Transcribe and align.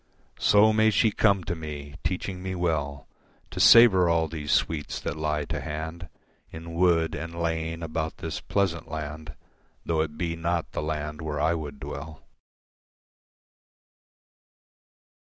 So 0.39 0.73
may 0.73 0.89
she 0.89 1.11
come 1.11 1.43
to 1.43 1.53
me, 1.53 1.93
teaching 2.03 2.41
me 2.41 2.55
well 2.55 3.05
To 3.51 3.59
savour 3.59 4.09
all 4.09 4.27
these 4.27 4.51
sweets 4.51 4.99
that 4.99 5.15
lie 5.15 5.45
to 5.45 5.61
hand 5.61 6.09
In 6.51 6.73
wood 6.73 7.13
and 7.13 7.39
lane 7.39 7.83
about 7.83 8.17
this 8.17 8.39
pleasant 8.41 8.87
land 8.89 9.35
Though 9.85 10.01
it 10.01 10.17
be 10.17 10.35
not 10.35 10.71
the 10.71 10.81
land 10.81 11.21
where 11.21 11.39
I 11.39 11.53
would 11.53 11.79
dwell. 11.79 12.23